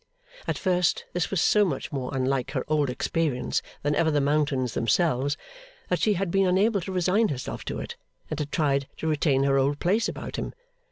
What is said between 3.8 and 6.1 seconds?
than even the mountains themselves, that